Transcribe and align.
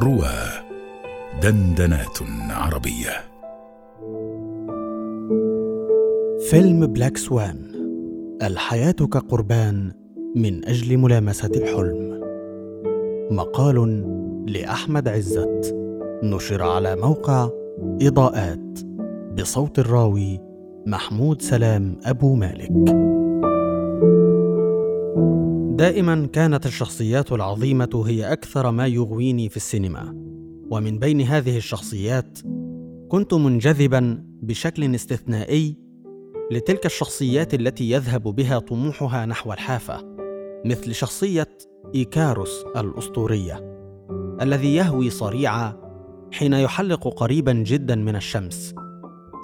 روى 0.00 0.34
دندنات 1.42 2.18
عربية. 2.50 3.10
فيلم 6.50 6.86
بلاك 6.86 7.16
سوان 7.16 7.56
الحياة 8.42 8.92
كقربان 8.92 9.92
من 10.36 10.64
أجل 10.64 10.96
ملامسة 10.96 11.50
الحلم. 11.56 12.20
مقال 13.30 14.04
لأحمد 14.46 15.08
عزت 15.08 15.76
نشر 16.22 16.62
على 16.62 16.96
موقع 16.96 17.48
إضاءات 18.02 18.78
بصوت 19.38 19.78
الراوي 19.78 20.40
محمود 20.86 21.42
سلام 21.42 21.96
أبو 22.04 22.34
مالك. 22.34 22.70
دائما 25.74 26.26
كانت 26.26 26.66
الشخصيات 26.66 27.32
العظيمة 27.32 28.04
هي 28.06 28.32
أكثر 28.32 28.70
ما 28.70 28.86
يغويني 28.86 29.48
في 29.48 29.56
السينما. 29.56 30.14
ومن 30.70 30.98
بين 30.98 31.20
هذه 31.20 31.56
الشخصيات 31.56 32.38
كنت 33.08 33.34
منجذبا 33.34 34.24
بشكل 34.42 34.94
استثنائي 34.94 35.76
لتلك 36.50 36.86
الشخصيات 36.86 37.54
التي 37.54 37.90
يذهب 37.90 38.22
بها 38.22 38.58
طموحها 38.58 39.26
نحو 39.26 39.52
الحافة 39.52 40.16
مثل 40.64 40.94
شخصية 40.94 41.58
إيكاروس 41.94 42.64
الأسطورية 42.76 43.78
الذي 44.40 44.74
يهوي 44.74 45.10
صريعا 45.10 45.72
حين 46.32 46.52
يحلق 46.52 47.08
قريبا 47.08 47.52
جدا 47.52 47.94
من 47.94 48.16
الشمس. 48.16 48.74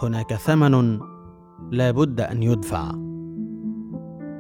هناك 0.03 0.35
ثمن 0.35 1.01
لا 1.71 1.91
بد 1.91 2.21
أن 2.21 2.43
يدفع. 2.43 2.91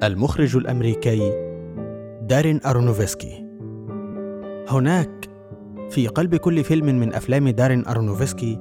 المخرج 0.02 0.56
الأمريكي 0.56 1.49
دارين 2.22 2.60
أرونوفسكي. 2.66 3.46
هناك 4.68 5.30
في 5.90 6.06
قلب 6.06 6.36
كل 6.36 6.64
فيلم 6.64 6.86
من 6.86 7.14
أفلام 7.14 7.48
دارين 7.48 7.86
أرونوفسكي 7.86 8.58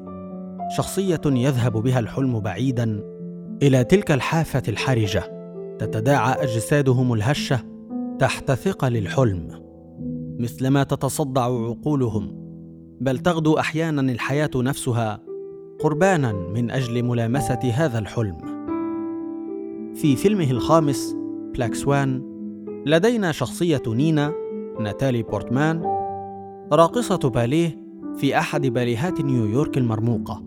شخصية 0.78 1.22
يذهب 1.26 1.72
بها 1.78 2.00
الحلم 2.00 2.40
بعيدا 2.40 3.04
إلى 3.64 3.84
تلك 3.84 4.12
الحافة 4.12 4.64
الحرجة 4.68 5.24
تتداعى 5.80 6.44
أجسادهم 6.44 7.14
الهشة 7.14 7.60
تحت 8.20 8.52
ثقل 8.52 8.98
الحلم. 8.98 9.48
مثلما 10.40 10.84
تتصدع 10.84 11.42
عقولهم 11.42 12.32
بل 13.02 13.20
تغدو 13.20 13.60
أحيانا 13.60 14.02
الحياة 14.12 14.52
نفسها 14.56 15.20
قربانا 15.80 16.34
من 16.34 16.72
أجل 16.72 17.04
ملامسة 17.04 17.72
هذا 17.74 18.00
الحلم. 18.00 18.38
في 19.96 20.16
فيلمه 20.16 20.52
الخامس 20.52 21.16
Black 21.54 21.76
Swan 21.76 22.29
لدينا 22.86 23.32
شخصية 23.32 23.82
نينا 23.88 24.34
ناتالي 24.80 25.24
بورتمان 25.24 25.84
راقصة 26.72 27.30
باليه 27.30 27.80
في 28.18 28.38
أحد 28.38 28.68
باليهات 28.68 29.22
نيويورك 29.22 29.78
المرموقة. 29.78 30.44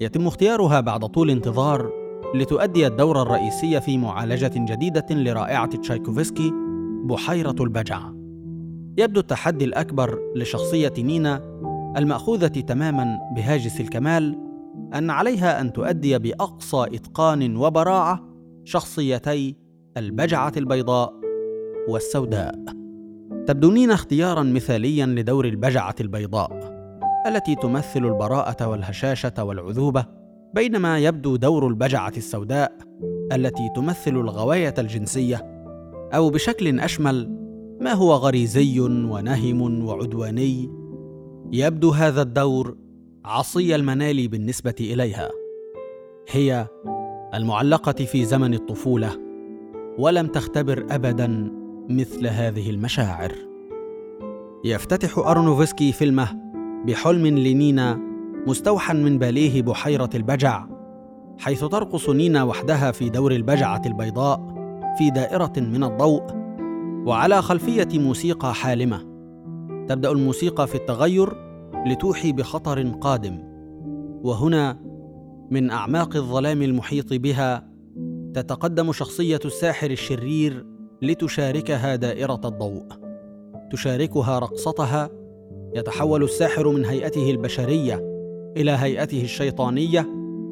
يتم 0.00 0.26
اختيارها 0.26 0.80
بعد 0.80 1.04
طول 1.04 1.30
انتظار 1.30 1.92
لتؤدي 2.34 2.86
الدور 2.86 3.22
الرئيسي 3.22 3.80
في 3.80 3.98
معالجة 3.98 4.52
جديدة 4.54 5.06
لرائعة 5.10 5.76
تشايكوفسكي 5.76 6.52
بحيرة 7.04 7.56
البجع. 7.60 8.00
يبدو 8.98 9.20
التحدي 9.20 9.64
الأكبر 9.64 10.18
لشخصية 10.36 10.92
نينا 10.98 11.42
المأخوذة 11.96 12.46
تماما 12.46 13.18
بهاجس 13.36 13.80
الكمال 13.80 14.38
أن 14.94 15.10
عليها 15.10 15.60
أن 15.60 15.72
تؤدي 15.72 16.18
بأقصى 16.18 16.86
إتقان 16.94 17.56
وبراعة 17.56 18.28
شخصيتي 18.64 19.56
البجعة 19.96 20.52
البيضاء. 20.56 21.17
والسوداء. 21.88 22.54
تبدو 23.46 23.70
نينا 23.70 23.94
اختيارا 23.94 24.42
مثاليا 24.42 25.06
لدور 25.06 25.44
البجعة 25.44 25.94
البيضاء 26.00 26.78
التي 27.26 27.54
تمثل 27.54 28.04
البراءة 28.04 28.68
والهشاشة 28.68 29.44
والعذوبة 29.44 30.06
بينما 30.54 30.98
يبدو 30.98 31.36
دور 31.36 31.66
البجعة 31.66 32.12
السوداء 32.16 32.72
التي 33.32 33.68
تمثل 33.76 34.10
الغواية 34.16 34.74
الجنسية 34.78 35.64
أو 36.14 36.30
بشكل 36.30 36.80
أشمل 36.80 37.38
ما 37.80 37.92
هو 37.92 38.12
غريزي 38.12 38.80
ونهم 38.80 39.84
وعدواني. 39.84 40.70
يبدو 41.52 41.90
هذا 41.90 42.22
الدور 42.22 42.76
عصي 43.24 43.74
المنال 43.74 44.28
بالنسبة 44.28 44.74
إليها 44.80 45.28
هي 46.30 46.66
المعلقة 47.34 47.92
في 48.04 48.24
زمن 48.24 48.54
الطفولة 48.54 49.10
ولم 49.98 50.26
تختبر 50.26 50.86
أبدا 50.90 51.57
مثل 51.88 52.26
هذه 52.26 52.70
المشاعر. 52.70 53.32
يفتتح 54.64 55.18
أرونوفسكي 55.18 55.92
فيلمه 55.92 56.28
بحلم 56.86 57.26
لنينا 57.26 58.00
مستوحى 58.46 58.94
من 58.94 59.18
باليه 59.18 59.62
بحيرة 59.62 60.10
البجع 60.14 60.66
حيث 61.38 61.64
ترقص 61.64 62.10
نينا 62.10 62.42
وحدها 62.42 62.90
في 62.90 63.08
دور 63.08 63.32
البجعة 63.32 63.82
البيضاء 63.86 64.54
في 64.98 65.10
دائرة 65.10 65.52
من 65.56 65.84
الضوء 65.84 66.22
وعلى 67.06 67.42
خلفية 67.42 67.88
موسيقى 67.94 68.54
حالمة. 68.54 68.98
تبدأ 69.88 70.10
الموسيقى 70.10 70.66
في 70.66 70.74
التغير 70.74 71.32
لتوحي 71.86 72.32
بخطر 72.32 72.88
قادم 72.88 73.38
وهنا 74.22 74.78
من 75.50 75.70
أعماق 75.70 76.16
الظلام 76.16 76.62
المحيط 76.62 77.12
بها 77.12 77.68
تتقدم 78.34 78.92
شخصية 78.92 79.40
الساحر 79.44 79.90
الشرير 79.90 80.77
لتشاركها 81.02 81.96
دائرة 81.96 82.40
الضوء. 82.44 82.84
تشاركها 83.72 84.38
رقصتها 84.38 85.10
يتحول 85.74 86.22
الساحر 86.22 86.68
من 86.68 86.84
هيئته 86.84 87.30
البشرية 87.30 88.00
إلى 88.56 88.70
هيئته 88.70 89.22
الشيطانية 89.22 90.06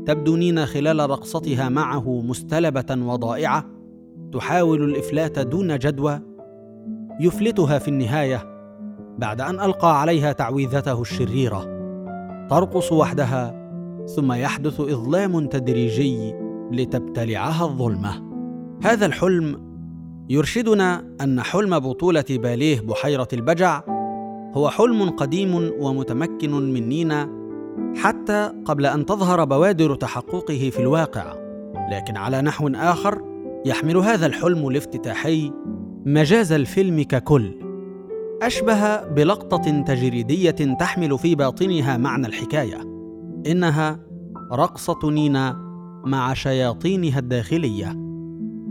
تبدو 0.06 0.36
نينا 0.36 0.64
خلال 0.64 1.10
رقصتها 1.10 1.68
معه 1.68 2.20
مستلبة 2.20 2.86
وضائعة 2.90 3.64
تحاول 4.32 4.82
الإفلات 4.82 5.38
دون 5.38 5.78
جدوى. 5.78 6.20
يفلتها 7.20 7.78
في 7.78 7.88
النهاية 7.88 8.42
بعد 9.18 9.40
أن 9.40 9.60
ألقى 9.60 10.00
عليها 10.00 10.32
تعويذته 10.32 11.00
الشريرة. 11.00 11.76
ترقص 12.50 12.92
وحدها 12.92 13.66
ثم 14.06 14.32
يحدث 14.32 14.80
إظلام 14.80 15.46
تدريجي 15.46 16.34
لتبتلعها 16.72 17.64
الظلمة. 17.64 18.22
هذا 18.82 19.06
الحلم 19.06 19.75
يرشدنا 20.28 21.04
أن 21.20 21.40
حلم 21.40 21.78
بطولة 21.78 22.24
باليه 22.30 22.80
بحيرة 22.80 23.28
البجع 23.32 23.82
هو 24.54 24.70
حلم 24.70 25.10
قديم 25.10 25.72
ومتمكن 25.78 26.50
من 26.50 26.88
نينا 26.88 27.30
حتى 27.96 28.52
قبل 28.64 28.86
أن 28.86 29.06
تظهر 29.06 29.44
بوادر 29.44 29.94
تحققه 29.94 30.70
في 30.70 30.78
الواقع 30.78 31.34
لكن 31.92 32.16
على 32.16 32.42
نحو 32.42 32.68
آخر 32.68 33.22
يحمل 33.66 33.96
هذا 33.96 34.26
الحلم 34.26 34.68
الافتتاحي 34.68 35.52
مجاز 36.06 36.52
الفيلم 36.52 37.02
ككل. 37.02 37.54
أشبه 38.42 38.96
بلقطة 39.04 39.82
تجريدية 39.82 40.50
تحمل 40.50 41.18
في 41.18 41.34
باطنها 41.34 41.96
معنى 41.96 42.26
الحكاية 42.26 42.80
إنها 43.46 44.00
رقصة 44.52 45.10
نينا 45.10 45.52
مع 46.04 46.34
شياطينها 46.34 47.18
الداخلية. 47.18 48.05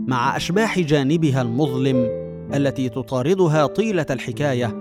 مع 0.06 0.36
أشباح 0.36 0.78
جانبها 0.78 1.42
المظلم 1.42 2.08
التي 2.54 2.88
تطاردها 2.88 3.66
طيلة 3.66 4.06
الحكاية 4.10 4.76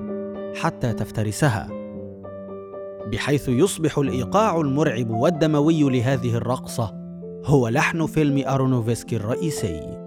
حتى 0.55 0.93
تفترسها. 0.93 1.69
بحيث 3.11 3.49
يصبح 3.49 3.97
الإيقاع 3.97 4.61
المرعب 4.61 5.09
والدموي 5.09 5.83
لهذه 5.83 6.35
الرقصة 6.35 6.93
هو 7.45 7.67
لحن 7.67 8.05
فيلم 8.05 8.47
أرونوفسكي 8.47 9.15
الرئيسي. 9.15 9.97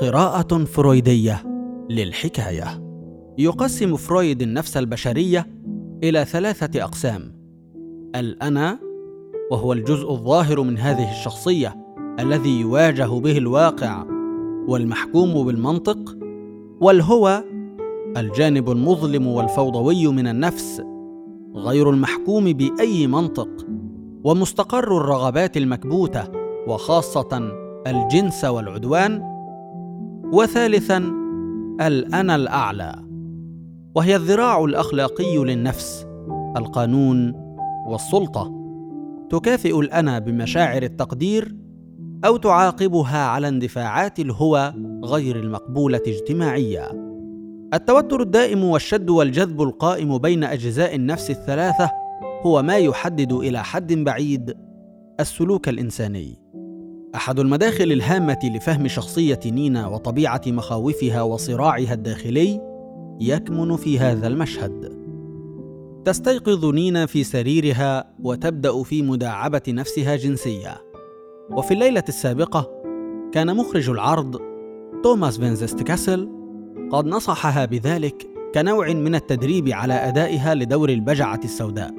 قراءة 0.00 0.64
فرويدية 0.64 1.42
للحكاية. 1.90 2.82
يقسم 3.38 3.96
فرويد 3.96 4.42
النفس 4.42 4.76
البشرية 4.76 5.46
إلى 6.04 6.24
ثلاثة 6.24 6.82
أقسام. 6.82 7.36
الأنا 8.16 8.78
وهو 9.50 9.72
الجزء 9.72 10.10
الظاهر 10.10 10.62
من 10.62 10.78
هذه 10.78 11.10
الشخصية 11.10 11.76
الذي 12.20 12.60
يواجه 12.60 13.20
به 13.20 13.38
الواقع 13.38 14.15
والمحكوم 14.68 15.46
بالمنطق 15.46 16.16
والهو 16.80 17.44
الجانب 18.16 18.70
المظلم 18.70 19.26
والفوضوي 19.26 20.06
من 20.06 20.26
النفس 20.26 20.82
غير 21.54 21.90
المحكوم 21.90 22.52
بأي 22.52 23.06
منطق 23.06 23.66
ومستقر 24.24 24.96
الرغبات 24.96 25.56
المكبوتة 25.56 26.28
وخاصة 26.68 27.50
الجنس 27.86 28.44
والعدوان 28.44 29.22
وثالثا 30.32 30.98
الأنا 31.80 32.34
الأعلى 32.34 33.02
وهي 33.94 34.16
الذراع 34.16 34.64
الأخلاقي 34.64 35.38
للنفس 35.38 36.06
القانون 36.56 37.32
والسلطة. 37.86 38.52
تكافئ 39.30 39.80
الأنا 39.80 40.18
بمشاعر 40.18 40.82
التقدير 40.82 41.56
أو 42.24 42.36
تعاقبها 42.36 43.26
على 43.26 43.48
اندفاعات 43.48 44.20
الهوى 44.20 44.74
غير 45.04 45.36
المقبولة 45.36 46.02
اجتماعيا 46.06 47.06
التوتر 47.74 48.22
الدائم 48.22 48.64
والشد 48.64 49.10
والجذب 49.10 49.62
القائم 49.62 50.18
بين 50.18 50.44
أجزاء 50.44 50.94
النفس 50.94 51.30
الثلاثة 51.30 51.90
هو 52.42 52.62
ما 52.62 52.76
يحدد 52.76 53.32
إلى 53.32 53.64
حد 53.64 53.92
بعيد 53.92 54.54
السلوك 55.20 55.68
الإنساني. 55.68 56.38
أحد 57.14 57.40
المداخل 57.40 57.92
الهامة 57.92 58.38
لفهم 58.44 58.88
شخصية 58.88 59.40
نينا 59.46 59.86
وطبيعة 59.86 60.42
مخاوفها 60.46 61.22
وصراعها 61.22 61.94
الداخلي 61.94 62.60
يكمن 63.20 63.76
في 63.76 63.98
هذا 63.98 64.26
المشهد. 64.26 64.96
تستيقظ 66.04 66.64
نينا 66.64 67.06
في 67.06 67.24
سريرها 67.24 68.14
وتبدأ 68.22 68.82
في 68.82 69.02
مداعبة 69.02 69.62
نفسها 69.68 70.16
جنسية. 70.16 70.85
وفي 71.50 71.74
الليلة 71.74 72.04
السابقة 72.08 72.70
كان 73.32 73.56
مخرج 73.56 73.90
العرض 73.90 74.40
توماس 75.02 75.38
فينزست 75.38 75.82
كاسل 75.82 76.30
قد 76.90 77.06
نصحها 77.06 77.64
بذلك 77.64 78.26
كنوع 78.54 78.92
من 78.92 79.14
التدريب 79.14 79.68
على 79.68 79.94
أدائها 79.94 80.54
لدور 80.54 80.88
البجعة 80.88 81.40
السوداء 81.44 81.94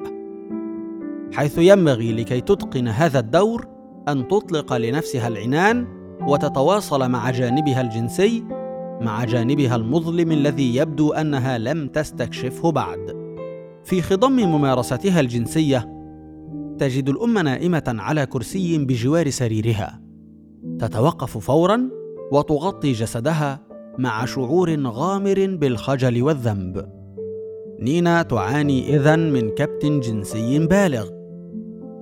حيث 1.32 1.58
ينبغي 1.58 2.12
لكي 2.12 2.40
تتقن 2.40 2.88
هذا 2.88 3.18
الدور 3.18 3.66
أن 4.08 4.28
تطلق 4.28 4.72
لنفسها 4.76 5.28
العنان 5.28 5.86
وتتواصل 6.20 7.10
مع 7.10 7.30
جانبها 7.30 7.80
الجنسي 7.80 8.44
مع 9.00 9.24
جانبها 9.24 9.76
المظلم 9.76 10.32
الذي 10.32 10.76
يبدو 10.76 11.12
أنها 11.12 11.58
لم 11.58 11.88
تستكشفه 11.88 12.72
بعد. 12.72 13.28
في 13.84 14.02
خضم 14.02 14.32
ممارستها 14.32 15.20
الجنسية 15.20 15.97
تجد 16.78 17.08
الأم 17.08 17.38
نائمة 17.38 17.84
على 17.86 18.26
كرسي 18.26 18.78
بجوار 18.78 19.30
سريرها. 19.30 20.00
تتوقف 20.78 21.38
فورا 21.38 21.90
وتغطي 22.32 22.92
جسدها 22.92 23.60
مع 23.98 24.24
شعور 24.24 24.86
غامر 24.86 25.56
بالخجل 25.60 26.22
والذنب. 26.22 26.88
نينا 27.80 28.22
تعاني 28.22 28.96
اذن 28.96 29.32
من 29.32 29.50
كبت 29.50 29.86
جنسي 29.86 30.58
بالغ. 30.58 31.08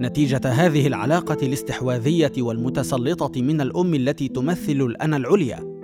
نتيجة 0.01 0.41
هذه 0.45 0.87
العلاقة 0.87 1.47
الاستحواذية 1.47 2.33
والمتسلطة 2.39 3.43
من 3.43 3.61
الأم 3.61 3.95
التي 3.95 4.29
تمثل 4.29 4.73
الانا 4.73 5.17
العليا. 5.17 5.79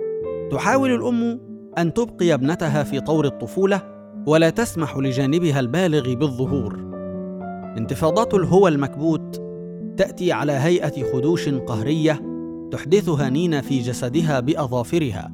تحاول 0.51 0.91
الأم 0.91 1.39
أن 1.77 1.93
تبقي 1.93 2.33
ابنتها 2.33 2.83
في 2.83 2.99
طور 2.99 3.25
الطفولة 3.25 3.81
ولا 4.27 4.49
تسمح 4.49 4.97
لجانبها 4.97 5.59
البالغ 5.59 6.13
بالظهور. 6.13 6.92
انتفاضات 7.77 8.33
الهوى 8.33 8.71
المكبوت 8.71 9.41
تأتي 9.97 10.31
على 10.31 10.51
هيئة 10.51 11.11
خدوش 11.13 11.49
قهرية 11.49 12.21
تحدثها 12.71 13.29
نينا 13.29 13.61
في 13.61 13.79
جسدها 13.79 14.39
بأظافرها 14.39 15.31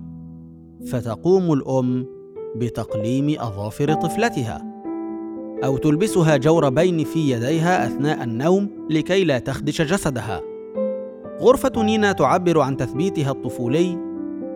فتقوم 0.91 1.53
الأم 1.53 2.05
بتقليم 2.55 3.35
أظافر 3.39 3.93
طفلتها 3.93 4.69
أو 5.63 5.77
تلبسها 5.77 6.37
جوربين 6.37 7.03
في 7.03 7.31
يديها 7.31 7.87
أثناء 7.87 8.23
النوم 8.23 8.69
لكي 8.89 9.23
لا 9.23 9.39
تخدش 9.39 9.81
جسدها. 9.81 10.41
غرفة 11.41 11.83
نينا 11.83 12.11
تعبر 12.11 12.59
عن 12.59 12.77
تثبيتها 12.77 13.31
الطفولي 13.31 13.97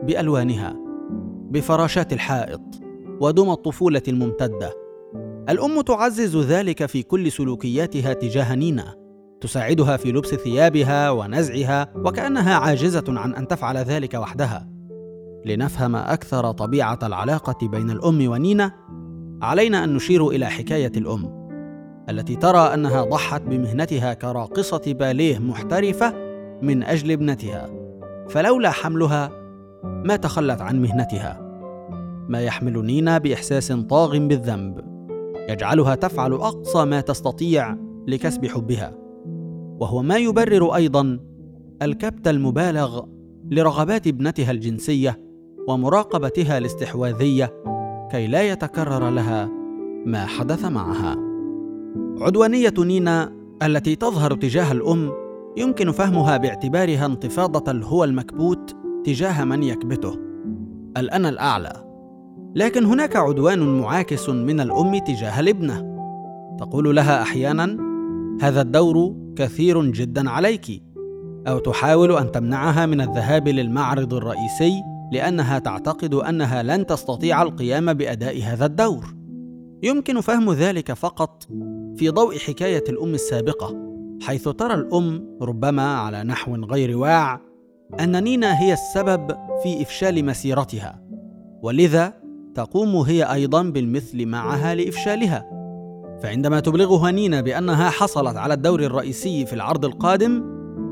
بألوانها 0.04 0.76
بفراشات 1.52 2.14
الحائط 2.14 2.62
ودمى 3.22 3.52
الطفولة 3.52 4.02
الممتدة. 4.08 4.83
الأم 5.50 5.82
تعزز 5.82 6.38
ذلك 6.38 6.86
في 6.86 7.04
كل 7.04 7.32
سلوكياتها 7.32 8.14
تجاه 8.14 8.56
نينا. 8.56 8.96
تساعدها 9.42 9.98
في 9.98 10.12
لبس 10.12 10.36
ثيابها 10.36 11.12
ونزعها 11.12 11.94
وكأنها 11.96 12.56
عاجزة 12.56 13.04
عن 13.08 13.36
أن 13.36 13.48
تفعل 13.48 13.78
ذلك 13.78 14.14
وحدها. 14.14 14.70
لنفهم 15.46 15.96
أكثر 15.96 16.52
طبيعة 16.52 17.00
العلاقة 17.04 17.68
بين 17.68 17.92
الأم 17.92 18.28
ونينا 18.28 18.72
علينا 19.42 19.84
أن 19.84 19.94
نشير 19.96 20.28
إلى 20.28 20.46
حكاية 20.46 20.92
الأم 20.98 21.50
التي 22.10 22.36
ترى 22.36 22.74
أنها 22.74 23.04
ضحت 23.04 23.42
بمهنتها 23.42 24.14
كراقصة 24.14 24.82
باليه 24.88 25.40
محترفة 25.40 26.14
من 26.62 26.84
أجل 26.84 27.12
ابنتها. 27.12 27.70
فلولا 28.30 28.70
حملها 28.70 29.32
ما 29.84 30.16
تخلت 30.16 30.62
عن 30.62 30.82
مهنتها. 30.82 31.40
ما 32.30 32.42
يحمل 32.42 32.86
نينا 32.86 33.18
بإحساس 33.18 33.72
طاغ 33.72 34.18
بالذنب. 34.18 34.93
يجعلها 35.50 35.96
تفعل 35.96 36.34
أقصى 36.34 36.86
ما 36.86 37.02
تستطيع 37.02 37.78
لكسب 38.08 38.46
حبها. 38.46 38.94
وهو 39.80 40.02
ما 40.02 40.18
يبرر 40.18 40.76
أيضا 40.76 41.20
الكبت 41.82 42.28
المبالغ 42.28 43.02
لرغبات 43.52 44.08
ابنتها 44.08 44.52
الجنسية 44.52 45.20
ومراقبتها 45.68 46.58
الاستحواذية 46.58 47.54
كي 48.12 48.28
لا 48.28 48.42
يتكرر 48.52 49.10
لها 49.10 49.50
ما 50.06 50.26
حدث 50.26 50.66
معها. 50.66 51.16
عدوانية 52.22 52.74
نينا 52.80 53.34
التي 53.64 53.96
تظهر 53.96 54.36
تجاه 54.36 54.72
الأم 54.72 55.12
يمكن 55.58 55.92
فهمها 55.92 56.38
باعتبارها 56.38 57.06
انتفاضة 57.06 57.72
الهوى 57.72 58.08
المكبوت 58.08 58.76
تجاه 59.06 59.44
من 59.44 59.64
يكبته. 59.64 60.20
الانا 60.98 61.30
الأعلى. 61.30 61.83
لكن 62.56 62.86
هناك 62.86 63.16
عدوان 63.16 63.82
معاكس 63.82 64.30
من 64.30 64.60
الأم 64.60 64.98
تجاه 64.98 65.40
الابنة. 65.40 65.94
تقول 66.60 66.96
لها 66.96 67.22
أحيانا 67.22 67.78
هذا 68.42 68.62
الدور 68.62 69.16
كثير 69.36 69.92
جدا 69.92 70.30
عليك. 70.30 70.84
أو 71.48 71.60
تحاول 71.60 72.18
أن 72.18 72.32
تمنعها 72.32 72.86
من 72.86 73.02
الذهاب 73.02 73.48
للمعرض 73.48 74.14
الرئيسي 74.14 74.74
لأنها 75.12 75.60
تعتقد 75.60 76.14
أنها 76.14 76.64
لن 76.64 76.86
تستطيع 76.86 77.42
القيام 77.42 77.94
بأداء 77.94 78.42
هذا 78.44 78.66
الدور. 78.66 79.06
يمكن 79.84 80.22
فهم 80.22 80.54
ذلك 80.54 80.94
فقط 80.94 81.44
في 81.96 82.10
ضوء 82.10 82.38
حكاية 82.38 82.84
الأم 82.90 83.14
السابقة 83.14 83.76
حيث 84.22 84.50
ترى 84.50 84.74
الأم 84.74 85.38
ربما 85.42 85.96
على 85.96 86.24
نحو 86.24 86.56
غير 86.56 86.98
واع 86.98 87.42
أن 88.00 88.24
نينا 88.24 88.62
هي 88.62 88.74
السبب 88.74 89.32
في 89.64 89.82
إفشال 89.82 90.26
مسيرتها. 90.26 91.02
ولذا 91.62 92.23
تقوم 92.56 92.96
هي 92.96 93.24
أيضا 93.24 93.64
بالمثل 93.64 94.26
معها 94.26 94.76
لإفشالها. 94.76 95.50
فعندما 96.24 96.60
تبلغها 96.60 97.12
نينا 97.12 97.42
بأنها 97.42 97.90
حصلت 97.90 98.38
على 98.38 98.54
الدور 98.54 98.84
الرئيسي 98.84 99.46
في 99.46 99.54
العرض 99.54 99.86
القادم 99.86 100.44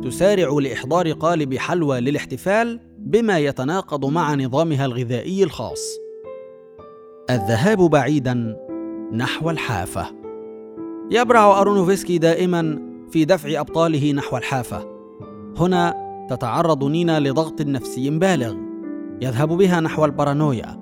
تسارع 0.03 0.49
لإحضار 0.59 1.11
قالب 1.11 1.57
حلوى 1.57 1.99
للاحتفال 1.99 2.79
بما 2.97 3.39
يتناقض 3.39 4.05
مع 4.05 4.35
نظامها 4.35 4.85
الغذائي 4.85 5.43
الخاص. 5.43 5.81
الذهاب 7.29 7.77
بعيدا 7.77 8.57
نحو 9.13 9.49
الحافة. 9.49 10.05
يبرع 11.11 11.61
أرونوفسكي 11.61 12.17
دائما 12.17 12.81
في 13.11 13.25
دفع 13.25 13.59
أبطاله 13.59 14.11
نحو 14.11 14.37
الحافة. 14.37 14.87
هنا 15.57 15.93
تتعرض 16.29 16.83
نينا 16.83 17.19
لضغط 17.19 17.61
نفسي 17.61 18.09
بالغ. 18.09 18.55
يذهب 19.21 19.49
بها 19.49 19.79
نحو 19.79 20.05
البارانويا. 20.05 20.80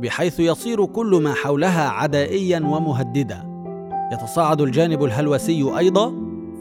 بحيث 0.00 0.40
يصير 0.40 0.84
كل 0.84 1.20
ما 1.22 1.34
حولها 1.34 1.88
عدائيا 1.88 2.58
ومهددا. 2.58 3.50
يتصاعد 4.12 4.60
الجانب 4.60 5.04
الهلوسي 5.04 5.78
أيضا 5.78 6.14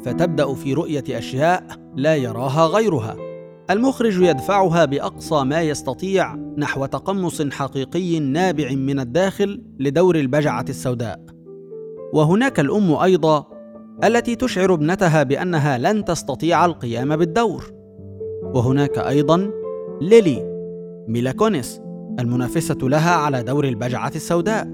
فتبدأ 0.06 0.54
في 0.54 0.74
رؤية 0.74 1.04
أشياء 1.10 1.64
لا 1.96 2.16
يراها 2.16 2.66
غيرها. 2.66 3.16
المخرج 3.70 4.22
يدفعها 4.22 4.86
بأقصى 4.86 5.44
ما 5.44 5.62
يستطيع 5.62 6.36
نحو 6.36 6.86
تقمص 6.86 7.42
حقيقي 7.42 8.20
نابع 8.20 8.72
من 8.72 9.00
الداخل 9.00 9.64
لدور 9.80 10.16
البجعة 10.16 10.66
السوداء. 10.70 11.20
وهناك 12.14 12.60
الأم 12.60 12.94
أيضا 12.94 13.46
التي 14.04 14.36
تشعر 14.36 14.74
ابنتها 14.74 15.24
بأنها 15.24 15.78
لن 15.78 16.06
تستطيع 16.06 16.66
القيام 16.66 17.16
بالدور. 17.16 17.64
وهناك 18.44 18.98
أيضا 18.98 19.52
ليلي 20.02 20.50
ميلاكونيس 21.08 21.82
المنافسة 22.20 22.78
لها 22.82 23.12
على 23.12 23.44
دور 23.44 23.68
البجعة 23.68 24.12
السوداء 24.16 24.68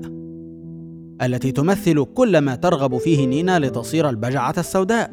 التي 1.22 1.52
تمثل 1.52 2.06
كل 2.06 2.38
ما 2.38 2.56
ترغب 2.56 2.98
فيه 2.98 3.28
نينا 3.28 3.60
لتصير 3.60 4.10
البجعة 4.10 4.56
السوداء. 4.58 5.12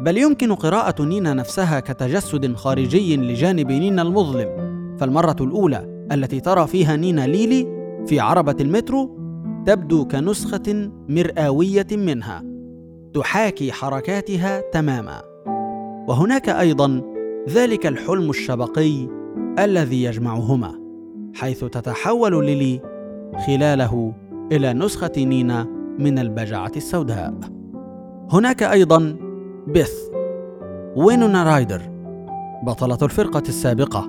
بل 0.00 0.18
يمكن 0.18 0.54
قراءة 0.54 1.02
نينا 1.02 1.34
نفسها 1.34 1.80
كتجسد 1.80 2.54
خارجي 2.54 3.16
لجانب 3.16 3.72
نينا 3.72 4.02
المظلم 4.02 4.48
فالمرة 5.00 5.36
الأولى 5.40 6.06
التي 6.12 6.40
ترى 6.40 6.66
فيها 6.66 6.96
نينا 6.96 7.26
ليلي 7.26 7.66
في 8.06 8.20
عربة 8.20 8.56
المترو 8.60 9.18
تبدو 9.66 10.04
كنسخة 10.04 10.90
مرآوية 11.08 11.86
منها 11.92 12.44
تحاكي 13.14 13.72
حركاتها 13.72 14.62
تماما. 14.72 15.22
وهناك 16.08 16.48
أيضا 16.48 17.02
ذلك 17.48 17.86
الحلم 17.86 18.30
الشبقي 18.30 19.17
الذي 19.64 20.02
يجمعهما 20.02 20.74
حيث 21.34 21.64
تتحول 21.64 22.46
ليلي 22.46 22.80
خلاله 23.46 24.14
إلى 24.52 24.72
نسخة 24.72 25.12
نينا 25.16 25.66
من 25.98 26.18
البجعة 26.18 26.72
السوداء. 26.76 27.34
هناك 28.30 28.62
أيضا 28.62 29.16
بيث 29.66 29.92
وينونا 30.96 31.54
رايدر 31.54 31.82
بطلة 32.62 32.98
الفرقة 33.02 33.42
السابقة 33.48 34.08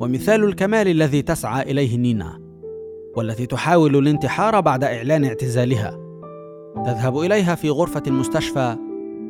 ومثال 0.00 0.44
الكمال 0.44 0.88
الذي 0.88 1.22
تسعى 1.22 1.70
إليه 1.70 1.96
نينا 1.96 2.40
والتي 3.16 3.46
تحاول 3.46 3.96
الانتحار 3.96 4.60
بعد 4.60 4.84
إعلان 4.84 5.24
اعتزالها. 5.24 5.98
تذهب 6.84 7.18
إليها 7.18 7.54
في 7.54 7.70
غرفة 7.70 8.02
المستشفى 8.06 8.76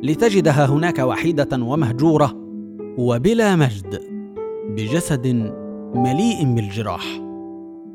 لتجدها 0.03 0.65
هناك 0.65 0.99
وحيدة 0.99 1.63
ومهجورة 1.63 2.33
وبلا 2.97 3.55
مجد. 3.55 4.16
بجسد 4.77 5.27
مليء 5.95 6.53
بالجراح. 6.55 7.21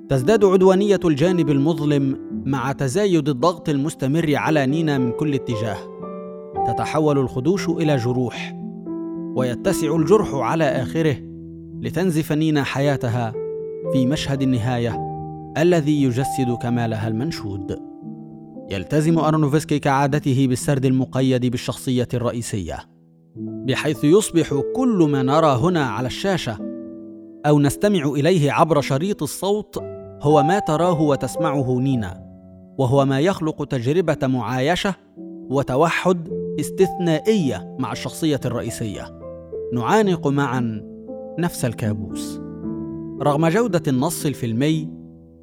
تزداد 0.08 0.44
عدوانية 0.44 1.00
الجانب 1.04 1.50
المظلم 1.50 2.18
مع 2.46 2.72
تزايد 2.72 3.28
الضغط 3.28 3.68
المستمر 3.68 4.36
على 4.36 4.66
نينا 4.66 4.98
من 4.98 5.12
كل 5.12 5.34
اتجاه. 5.34 5.76
تتحول 6.66 7.18
الخدوش 7.18 7.68
إلى 7.68 7.96
جروح 7.96 8.54
ويتسع 9.36 9.96
الجرح 9.96 10.34
على 10.34 10.64
آخره 10.64 11.16
لتنزف 11.80 12.32
نينا 12.32 12.62
حياتها 12.62 13.32
في 13.92 14.06
مشهد 14.06 14.42
النهاية 14.42 14.98
الذي 15.58 16.02
يجسد 16.02 16.56
كمالها 16.62 17.08
المنشود. 17.08 17.78
يلتزم 18.70 19.18
أرنوفسكي 19.18 19.78
كعادته 19.78 20.46
بالسرد 20.48 20.84
المقيد 20.84 21.46
بالشخصية 21.46 22.08
الرئيسية 22.14 22.78
بحيث 23.36 24.04
يصبح 24.04 24.60
كل 24.76 25.08
ما 25.10 25.22
نرى 25.22 25.58
هنا 25.62 25.84
على 25.84 26.06
الشاشة 26.06 26.71
أو 27.46 27.60
نستمع 27.60 28.04
إليه 28.04 28.52
عبر 28.52 28.80
شريط 28.80 29.22
الصوت 29.22 29.78
هو 30.22 30.42
ما 30.42 30.58
تراه 30.58 31.00
وتسمعه 31.00 31.78
نينا 31.78 32.32
وهو 32.78 33.04
ما 33.04 33.20
يخلق 33.20 33.64
تجربة 33.64 34.26
معايشة 34.26 34.94
وتوحد 35.50 36.28
استثنائية 36.60 37.76
مع 37.78 37.92
الشخصية 37.92 38.40
الرئيسية. 38.44 39.20
نعانق 39.74 40.26
معا 40.26 40.82
نفس 41.38 41.64
الكابوس. 41.64 42.40
رغم 43.22 43.48
جودة 43.48 43.82
النص 43.88 44.26
الفيلمي 44.26 44.88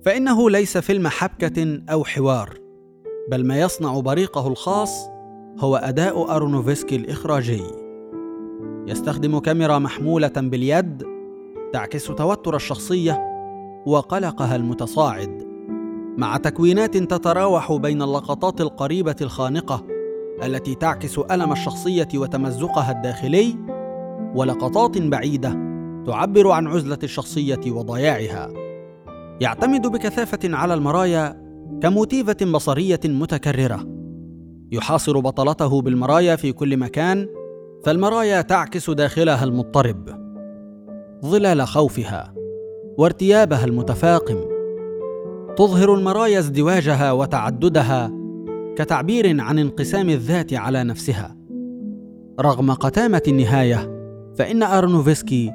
فإنه 0.06 0.50
ليس 0.50 0.78
فيلم 0.78 1.08
حبكة 1.08 1.82
أو 1.92 2.04
حوار 2.04 2.58
بل 3.32 3.48
ما 3.48 3.60
يصنع 3.60 4.00
بريقه 4.00 4.48
الخاص 4.48 5.10
هو 5.60 5.76
أداء 5.76 6.36
أرونوفسكي 6.36 6.96
الإخراجي. 6.96 7.64
يستخدم 8.88 9.40
كاميرا 9.40 9.80
محمولة 9.80 10.34
باليد 10.38 11.19
تعكس 11.74 12.08
توتر 12.08 12.56
الشخصية 12.56 13.26
وقلقها 13.86 14.56
المتصاعد. 14.56 15.50
مع 16.18 16.38
تكوينات 16.38 16.98
تتراوح 16.98 17.74
بين 17.74 18.02
اللقطات 18.02 18.62
القريبة 18.62 19.16
الخانقة 19.22 19.86
التي 20.44 20.76
تعكس 20.76 21.20
ألم 21.20 21.52
الشخصية 21.52 22.08
وتمزقها 22.16 22.92
الداخلي 22.92 23.56
ولقطات 24.36 24.98
بعيدة 24.98 25.58
تعبر 26.06 26.52
عن 26.52 26.68
عزلة 26.68 27.00
الشخصية 27.04 27.72
وضياعها. 27.72 28.50
يعتمد 29.42 29.88
بكثافة 29.88 30.40
على 30.44 30.74
المرايا 30.74 31.50
كموتيفة 31.82 32.52
بصرية 32.54 33.00
متكررة. 33.06 33.88
يحاصر 34.72 35.20
بطلته 35.20 35.82
بالمرايا 35.82 36.36
في 36.36 36.52
كل 36.52 36.78
مكان 36.78 37.28
فالمرايا 37.86 38.42
تعكس 38.42 38.90
داخلها 38.90 39.44
المضطرب. 39.44 40.19
ظلال 41.26 41.68
خوفها 41.68 42.34
وارتيابها 42.98 43.66
المتفاقم. 43.66 44.38
تظهر 45.58 45.94
المرايا 45.94 46.40
ازدواجها 46.40 47.12
وتعددها 47.12 48.12
كتعبير 48.76 49.42
عن 49.42 49.60
انقسام 49.60 50.10
الذات 50.10 50.54
على 50.54 50.84
نفسها. 50.84 51.36
رغم 52.40 52.72
قتامة 52.72 53.22
النهاية 53.28 54.00
فإن 54.36 54.64
أرنوفسكي 54.64 55.52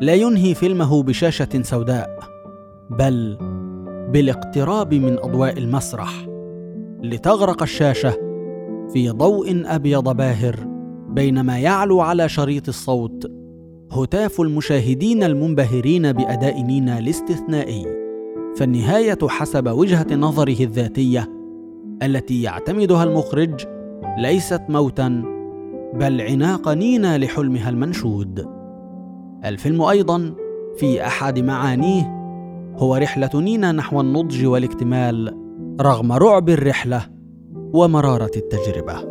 لا 0.00 0.14
ينهي 0.14 0.54
فيلمه 0.54 1.02
بشاشة 1.02 1.62
سوداء 1.62 2.18
بل 2.90 3.36
بالاقتراب 4.12 4.94
من 4.94 5.18
أضواء 5.18 5.58
المسرح 5.58 6.26
لتغرق 7.02 7.62
الشاشة 7.62 8.10
في 8.92 9.10
ضوء 9.10 9.62
أبيض 9.66 10.16
باهر 10.16 10.56
بينما 11.08 11.58
يعلو 11.58 12.00
على 12.00 12.28
شريط 12.28 12.68
الصوت 12.68 13.39
هتاف 13.92 14.40
المشاهدين 14.40 15.22
المنبهرين 15.22 16.12
بأداء 16.12 16.62
نينا 16.62 16.98
الاستثنائي. 16.98 17.86
فالنهاية 18.56 19.18
حسب 19.28 19.68
وجهة 19.68 20.06
نظره 20.14 20.64
الذاتية 20.64 21.28
التي 22.02 22.42
يعتمدها 22.42 23.04
المخرج 23.04 23.66
ليست 24.18 24.62
موتا 24.68 25.22
بل 25.94 26.20
عناق 26.20 26.68
نينا 26.68 27.18
لحلمها 27.18 27.70
المنشود. 27.70 28.48
الفيلم 29.44 29.82
أيضا 29.82 30.34
في 30.76 31.06
أحد 31.06 31.38
معانيه 31.38 32.02
هو 32.76 32.96
رحلة 32.96 33.30
نينا 33.34 33.72
نحو 33.72 34.00
النضج 34.00 34.46
والاكتمال 34.46 35.36
رغم 35.80 36.12
رعب 36.12 36.48
الرحلة 36.48 37.06
ومرارة 37.72 38.30
التجربة. 38.36 39.09